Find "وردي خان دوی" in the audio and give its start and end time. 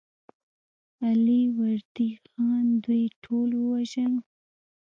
1.57-3.03